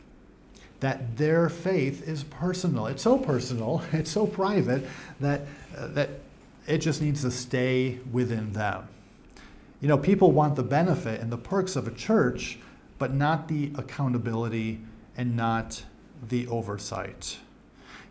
[0.79, 2.87] that their faith is personal.
[2.87, 4.85] It's so personal, it's so private
[5.19, 5.41] that,
[5.77, 6.09] uh, that
[6.67, 8.87] it just needs to stay within them.
[9.81, 12.59] You know, people want the benefit and the perks of a church,
[12.97, 14.81] but not the accountability
[15.17, 15.83] and not
[16.27, 17.37] the oversight.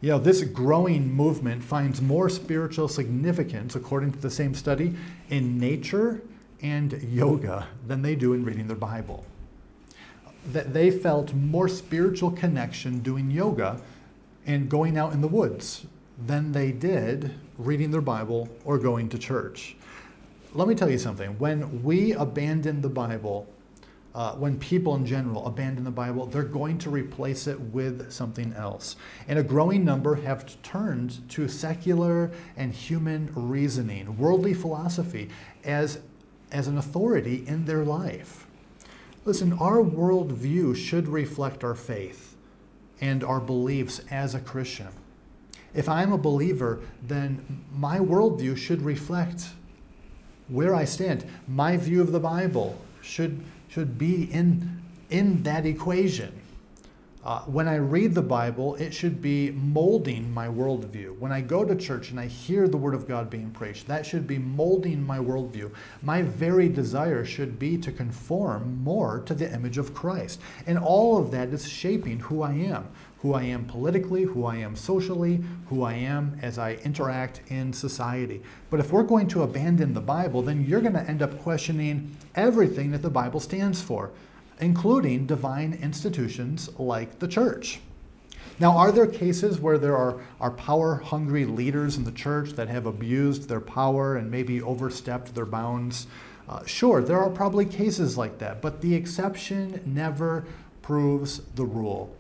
[0.01, 4.95] You know, this growing movement finds more spiritual significance, according to the same study,
[5.31, 6.23] in nature
[6.63, 9.25] and yoga than they do in reading their Bible
[10.53, 13.81] that they felt more spiritual connection doing yoga
[14.47, 15.87] and going out in the woods
[16.27, 19.77] than they did reading their Bible or going to church.
[20.55, 21.39] Let me tell you something.
[21.39, 23.47] When we abandon the Bible,
[24.19, 28.53] uh, when people in general abandon the Bible, they're going to replace it with something
[28.55, 28.97] else.
[29.29, 35.29] And a growing number have turned to secular and human reasoning, worldly philosophy,
[35.63, 36.01] as,
[36.51, 38.49] as an authority in their life.
[39.25, 42.35] Listen, our worldview should reflect our faith
[43.01, 44.89] and our beliefs as a Christian.
[45.75, 49.45] If I'm a believer, then my worldview should reflect
[50.49, 51.25] where I stand.
[51.47, 56.33] My view of the Bible should, should be in, in that equation.
[57.25, 61.19] Uh, when I read the Bible, it should be molding my worldview.
[61.19, 64.07] When I go to church and I hear the Word of God being preached, that
[64.07, 65.71] should be molding my worldview.
[66.01, 70.41] My very desire should be to conform more to the image of Christ.
[70.67, 72.89] And all of that is shaping who I am
[73.23, 77.73] who I am politically, who I am socially, who I am as I interact in
[77.73, 78.43] society.
[78.71, 82.17] But if we're going to abandon the Bible, then you're going to end up questioning
[82.35, 84.11] everything that the Bible stands for
[84.61, 87.81] including divine institutions like the church.
[88.61, 92.69] Now, are there cases where there are, are power hungry leaders in the church that
[92.69, 96.09] have abused their power and maybe overstepped their bounds?
[96.49, 100.45] Uh, sure, there are probably cases like that, but the exception never
[100.83, 102.17] proves the rule.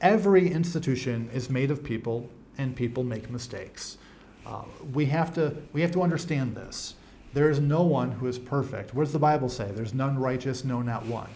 [0.00, 2.28] Every institution is made of people,
[2.58, 3.98] and people make mistakes.
[4.46, 6.94] Uh, we, have to, we have to understand this.
[7.32, 8.94] There is no one who is perfect.
[8.94, 9.70] What does the Bible say?
[9.70, 11.30] There's none righteous, no, not one.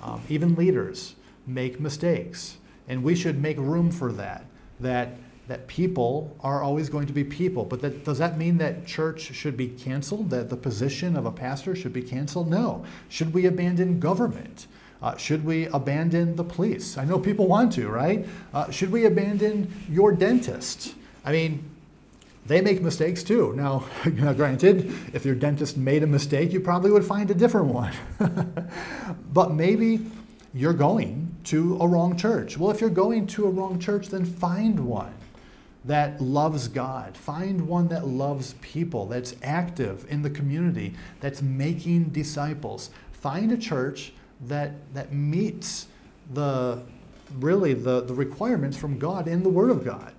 [0.00, 1.14] Um, even leaders
[1.46, 4.44] make mistakes, and we should make room for that.
[4.80, 5.16] That
[5.48, 7.64] that people are always going to be people.
[7.64, 10.28] But that, does that mean that church should be canceled?
[10.30, 12.48] That the position of a pastor should be canceled?
[12.48, 12.84] No.
[13.08, 14.66] Should we abandon government?
[15.00, 16.98] Uh, should we abandon the police?
[16.98, 18.26] I know people want to, right?
[18.52, 20.94] Uh, should we abandon your dentist?
[21.24, 21.64] I mean,
[22.46, 23.52] they make mistakes too.
[23.54, 23.84] Now,
[24.34, 27.92] granted, if your dentist made a mistake, you probably would find a different one.
[29.32, 30.00] but maybe
[30.54, 32.58] you're going to a wrong church.
[32.58, 35.14] Well, if you're going to a wrong church, then find one
[35.84, 37.16] that loves God.
[37.16, 42.90] Find one that loves people, that's active in the community, that's making disciples.
[43.12, 44.12] Find a church
[44.42, 45.86] that, that meets
[46.32, 46.82] the
[47.38, 50.12] really the, the requirements from God in the Word of God.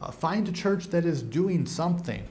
[0.00, 2.22] Uh, find a church that is doing something,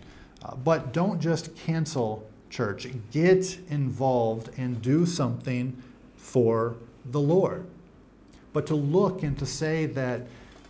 [0.44, 2.88] uh, but don't just cancel church.
[3.12, 5.82] Get involved and do something
[6.16, 6.76] for
[7.06, 7.66] the Lord.
[8.54, 10.22] But to look and to say that,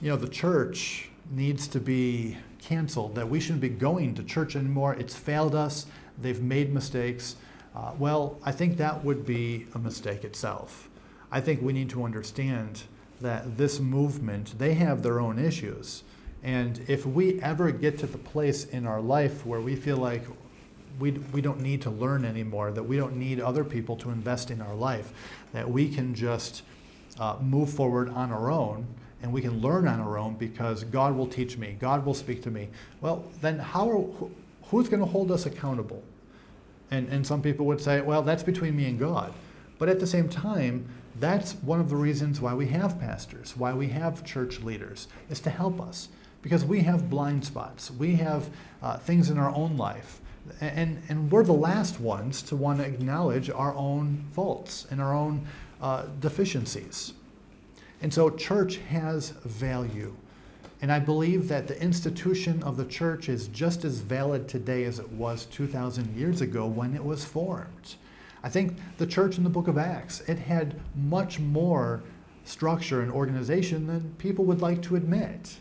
[0.01, 4.55] you know, the church needs to be canceled, that we shouldn't be going to church
[4.55, 4.93] anymore.
[4.93, 5.85] It's failed us,
[6.21, 7.35] they've made mistakes.
[7.75, 10.89] Uh, well, I think that would be a mistake itself.
[11.31, 12.83] I think we need to understand
[13.21, 16.03] that this movement, they have their own issues.
[16.43, 20.23] And if we ever get to the place in our life where we feel like
[20.99, 24.51] we, we don't need to learn anymore, that we don't need other people to invest
[24.51, 25.11] in our life,
[25.53, 26.61] that we can just
[27.19, 28.85] uh, move forward on our own,
[29.21, 32.43] and we can learn on our own because God will teach me, God will speak
[32.43, 32.69] to me.
[33.01, 34.29] Well, then how are,
[34.65, 36.03] who's going to hold us accountable?
[36.93, 39.33] And, and some people would say, well, that's between me and God.
[39.79, 40.87] But at the same time,
[41.19, 45.39] that's one of the reasons why we have pastors, why we have church leaders, is
[45.39, 46.09] to help us.
[46.43, 48.47] Because we have blind spots, we have
[48.83, 50.21] uh, things in our own life.
[50.61, 55.15] And, and we're the last ones to want to acknowledge our own faults and our
[55.15, 55.47] own
[55.81, 57.13] uh, deficiencies.
[58.01, 60.15] And so, church has value.
[60.83, 64.99] And I believe that the institution of the church is just as valid today as
[64.99, 67.95] it was 2,000 years ago when it was formed.
[68.43, 72.03] I think the church in the book of Acts, it had much more
[72.43, 75.55] structure and organization than people would like to admit.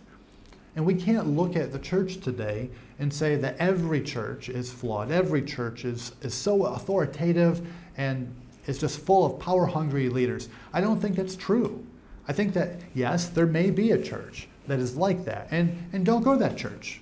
[0.74, 2.68] And we can't look at the church today
[2.98, 5.12] and say that every church is flawed.
[5.12, 7.64] Every church is, is so authoritative
[7.96, 8.34] and
[8.66, 10.48] is just full of power hungry leaders.
[10.72, 11.86] I don't think that's true.
[12.26, 15.48] I think that, yes, there may be a church that is like that.
[15.50, 17.00] And, and don't go to that church.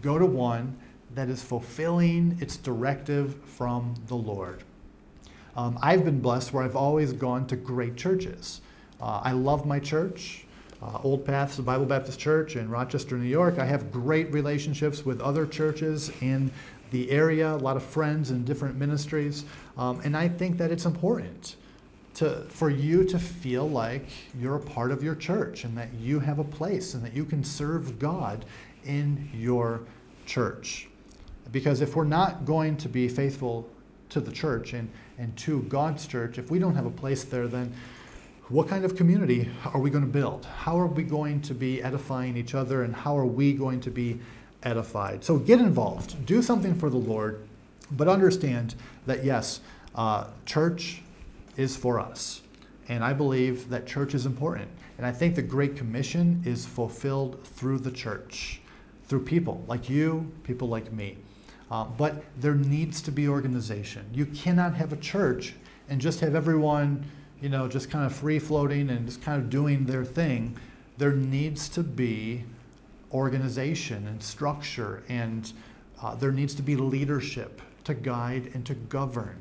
[0.00, 0.76] Go to one
[1.14, 4.62] that is fulfilling its directive from the Lord.
[5.56, 8.62] Um, I've been blessed where I've always gone to great churches.
[9.00, 10.44] Uh, I love my church,
[10.82, 13.58] uh, Old Paths Bible Baptist Church in Rochester, New York.
[13.58, 16.50] I have great relationships with other churches in
[16.90, 19.44] the area, a lot of friends in different ministries.
[19.76, 21.56] Um, and I think that it's important
[22.14, 24.06] to, for you to feel like
[24.38, 27.24] you're a part of your church and that you have a place and that you
[27.24, 28.44] can serve God
[28.84, 29.80] in your
[30.26, 30.88] church.
[31.50, 33.68] Because if we're not going to be faithful
[34.10, 37.48] to the church and, and to God's church, if we don't have a place there,
[37.48, 37.72] then
[38.48, 40.44] what kind of community are we going to build?
[40.44, 43.90] How are we going to be edifying each other and how are we going to
[43.90, 44.20] be
[44.62, 45.24] edified?
[45.24, 47.46] So get involved, do something for the Lord,
[47.90, 48.74] but understand
[49.06, 49.60] that yes,
[49.94, 51.02] uh, church
[51.56, 52.42] is for us.
[52.88, 54.68] And I believe that church is important.
[54.98, 58.60] And I think the Great Commission is fulfilled through the church,
[59.06, 61.18] through people like you, people like me.
[61.70, 64.04] Uh, but there needs to be organization.
[64.12, 65.54] You cannot have a church
[65.88, 67.04] and just have everyone,
[67.40, 70.56] you know, just kind of free floating and just kind of doing their thing.
[70.98, 72.44] There needs to be
[73.12, 75.52] organization and structure, and
[76.02, 79.40] uh, there needs to be leadership to guide and to govern.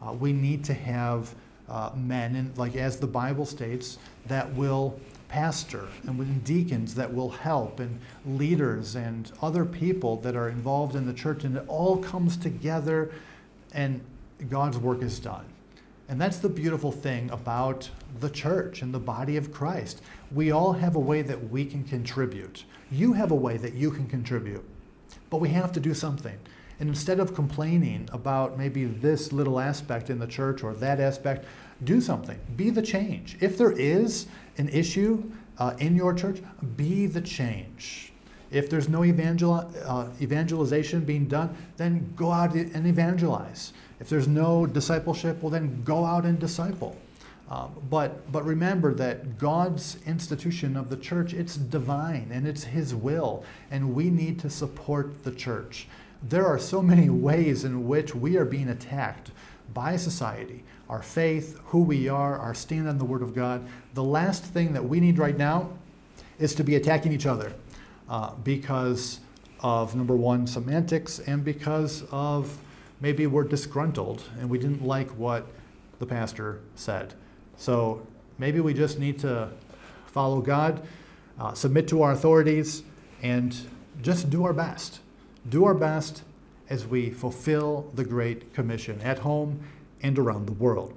[0.00, 1.34] Uh, we need to have
[1.72, 5.00] uh, men, and like as the Bible states, that will
[5.32, 11.06] pastor and deacons that will help and leaders and other people that are involved in
[11.06, 13.10] the church and it all comes together
[13.72, 13.98] and
[14.50, 15.46] God's work is done.
[16.10, 17.88] And that's the beautiful thing about
[18.20, 20.02] the church and the body of Christ.
[20.32, 22.64] We all have a way that we can contribute.
[22.90, 24.64] You have a way that you can contribute.
[25.30, 26.38] But we have to do something.
[26.80, 31.44] And instead of complaining about maybe this little aspect in the church or that aspect,
[31.84, 32.38] do something.
[32.56, 33.36] Be the change.
[33.40, 34.26] If there is
[34.58, 35.22] an issue
[35.58, 36.42] uh, in your church,
[36.76, 38.12] be the change.
[38.50, 43.72] If there's no evangel- uh, evangelization being done, then go out and evangelize.
[43.98, 46.96] If there's no discipleship, well, then go out and disciple.
[47.50, 52.94] Um, but, but remember that God's institution of the church, it's divine and it's His
[52.94, 55.86] will, and we need to support the church.
[56.28, 59.32] There are so many ways in which we are being attacked
[59.74, 63.66] by society, our faith, who we are, our stand on the Word of God.
[63.94, 65.70] The last thing that we need right now
[66.38, 67.52] is to be attacking each other
[68.08, 69.20] uh, because
[69.60, 72.56] of number one, semantics, and because of
[73.00, 75.46] maybe we're disgruntled and we didn't like what
[75.98, 77.14] the pastor said.
[77.56, 78.06] So
[78.38, 79.50] maybe we just need to
[80.06, 80.86] follow God,
[81.38, 82.82] uh, submit to our authorities,
[83.22, 83.56] and
[84.02, 85.00] just do our best.
[85.48, 86.22] Do our best
[86.70, 89.60] as we fulfill the Great Commission at home
[90.02, 90.94] and around the world.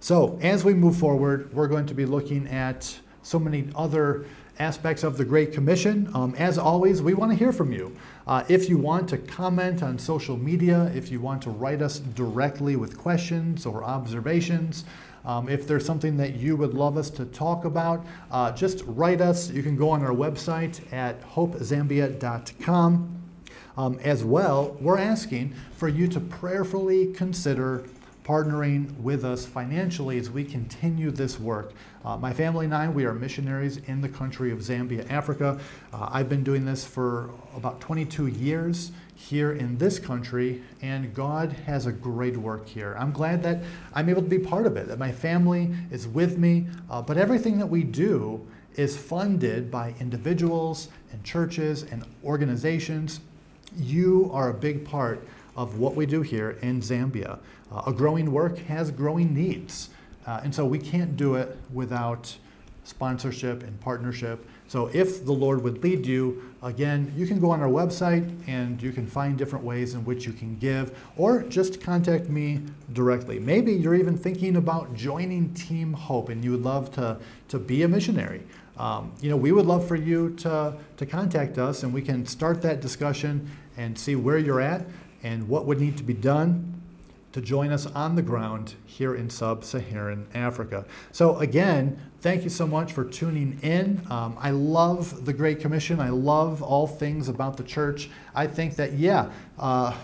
[0.00, 4.26] So, as we move forward, we're going to be looking at so many other
[4.58, 6.10] aspects of the Great Commission.
[6.14, 7.96] Um, as always, we want to hear from you.
[8.26, 12.00] Uh, if you want to comment on social media, if you want to write us
[12.00, 14.84] directly with questions or observations,
[15.24, 19.20] um, if there's something that you would love us to talk about, uh, just write
[19.20, 19.50] us.
[19.50, 23.21] You can go on our website at hopezambia.com.
[23.76, 27.84] Um, as well, we're asking for you to prayerfully consider
[28.24, 31.72] partnering with us financially as we continue this work.
[32.04, 35.58] Uh, my family and I, we are missionaries in the country of Zambia, Africa.
[35.92, 41.52] Uh, I've been doing this for about 22 years here in this country, and God
[41.66, 42.96] has a great work here.
[42.98, 43.62] I'm glad that
[43.94, 47.16] I'm able to be part of it, that my family is with me, uh, but
[47.16, 48.44] everything that we do
[48.76, 53.20] is funded by individuals and churches and organizations.
[53.76, 57.38] You are a big part of what we do here in Zambia.
[57.70, 59.90] Uh, a growing work has growing needs.
[60.26, 62.34] Uh, and so we can't do it without
[62.84, 64.44] sponsorship and partnership.
[64.66, 68.82] So if the Lord would lead you, again, you can go on our website and
[68.82, 72.60] you can find different ways in which you can give, or just contact me
[72.92, 73.38] directly.
[73.38, 77.18] Maybe you're even thinking about joining Team Hope and you would love to,
[77.48, 78.42] to be a missionary.
[78.78, 82.26] Um, you know, we would love for you to, to contact us and we can
[82.26, 84.86] start that discussion and see where you're at
[85.22, 86.80] and what would need to be done
[87.32, 90.84] to join us on the ground here in sub Saharan Africa.
[91.12, 94.02] So, again, thank you so much for tuning in.
[94.10, 95.98] Um, I love the Great Commission.
[95.98, 98.10] I love all things about the church.
[98.34, 99.94] I think that, yeah, uh,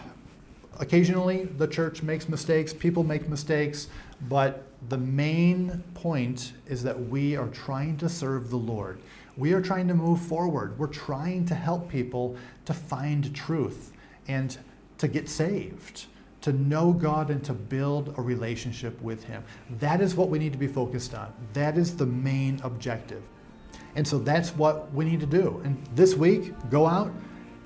[0.80, 3.88] occasionally the church makes mistakes, people make mistakes,
[4.28, 9.00] but the main point is that we are trying to serve the Lord.
[9.38, 10.76] We are trying to move forward.
[10.78, 13.92] We're trying to help people to find truth
[14.26, 14.58] and
[14.98, 16.06] to get saved,
[16.40, 19.44] to know God and to build a relationship with Him.
[19.78, 21.32] That is what we need to be focused on.
[21.52, 23.22] That is the main objective.
[23.94, 25.62] And so that's what we need to do.
[25.64, 27.12] And this week, go out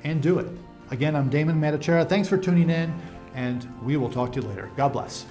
[0.04, 0.48] and do it.
[0.90, 2.06] Again, I'm Damon Matachera.
[2.06, 2.94] Thanks for tuning in,
[3.34, 4.70] and we will talk to you later.
[4.76, 5.24] God bless.